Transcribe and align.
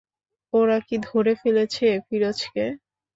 ওরা 0.53 0.77
কি 0.87 0.95
ধরে 1.07 1.33
ফেলেছে 1.41 1.87
ফিরোজকে? 2.07 2.65